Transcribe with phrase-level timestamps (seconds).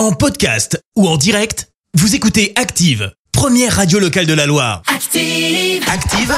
[0.00, 4.80] En podcast ou en direct, vous écoutez Active, première radio locale de la Loire.
[4.86, 5.84] Active.
[5.92, 6.34] Active,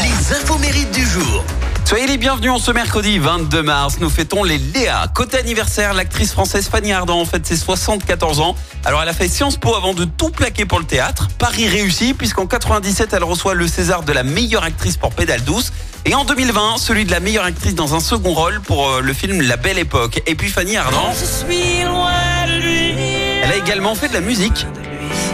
[0.00, 1.44] les infos mérites du jour.
[1.84, 3.96] Soyez les bienvenus en ce mercredi 22 mars.
[4.00, 5.08] Nous fêtons les Léa.
[5.14, 8.56] Côté anniversaire, l'actrice française Fanny Ardant fête ses 74 ans.
[8.86, 11.28] Alors elle a fait Sciences Po avant de tout plaquer pour le théâtre.
[11.38, 15.70] Paris réussi puisqu'en 97 elle reçoit le César de la meilleure actrice pour Pédale douce.
[16.06, 19.12] Et en 2020, celui de la meilleure actrice dans un second rôle pour euh, le
[19.14, 20.20] film La Belle Époque.
[20.26, 22.12] Et puis Fanny Ardant, Je suis loin
[22.46, 22.94] de lui.
[23.42, 24.66] elle a également fait de la musique.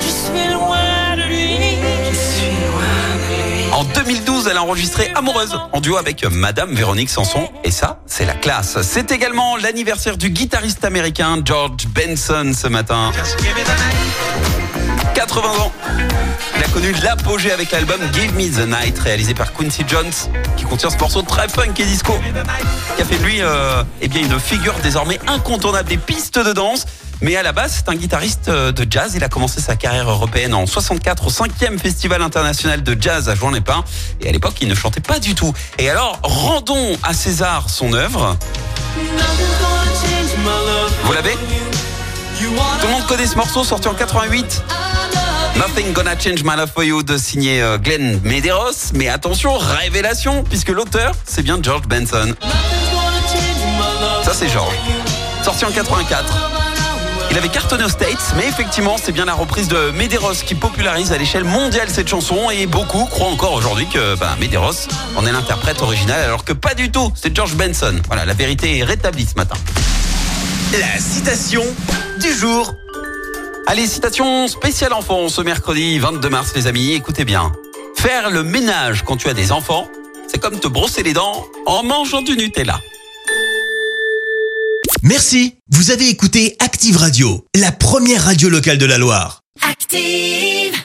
[0.01, 1.57] Je suis loin de lui.
[2.11, 3.73] Je suis loin de lui.
[3.73, 7.49] En 2012, elle a enregistré Amoureuse en duo avec Madame Véronique Sanson.
[7.65, 8.81] Et ça, c'est la classe.
[8.83, 13.11] C'est également l'anniversaire du guitariste américain George Benson ce matin.
[15.21, 15.73] 80 ans.
[16.57, 20.11] Il a connu l'apogée avec l'album Give Me the Night, réalisé par Quincy Jones,
[20.57, 22.19] qui contient ce morceau très funk et disco,
[22.97, 26.55] qui a fait de lui euh, eh bien, une figure désormais incontournable des pistes de
[26.55, 26.87] danse.
[27.21, 29.13] Mais à la base, c'est un guitariste euh, de jazz.
[29.15, 33.35] Il a commencé sa carrière européenne en 64 au 5e Festival international de jazz à
[33.35, 33.85] Jouan-les-Pins.
[34.23, 35.53] Et à l'époque, il ne chantait pas du tout.
[35.77, 38.39] Et alors, rendons à César son œuvre.
[41.05, 41.37] Vous l'avez?
[42.41, 44.63] Tout le monde connaît ce morceau, sorti en 88
[45.57, 48.93] Nothing Gonna Change My Love For You de signé euh, Glenn Medeiros.
[48.95, 52.35] Mais attention, révélation, puisque l'auteur, c'est bien George Benson.
[54.25, 54.75] Ça, c'est George.
[55.45, 56.51] Sorti en 84.
[57.31, 61.13] Il avait cartonné aux States, mais effectivement, c'est bien la reprise de Medeiros qui popularise
[61.13, 65.31] à l'échelle mondiale cette chanson et beaucoup croient encore aujourd'hui que bah, Medeiros en est
[65.33, 67.95] l'interprète original alors que pas du tout, c'est George Benson.
[68.09, 69.55] Voilà, la vérité est rétablie ce matin.
[70.73, 71.63] La citation
[72.21, 72.75] du jour.
[73.71, 77.53] Allez, citation spéciale enfant ce mercredi 22 mars les amis, écoutez bien.
[77.97, 79.89] Faire le ménage quand tu as des enfants,
[80.27, 82.81] c'est comme te brosser les dents en mangeant du Nutella.
[85.05, 89.43] Merci, vous avez écouté Active Radio, la première radio locale de la Loire.
[89.63, 90.80] Active.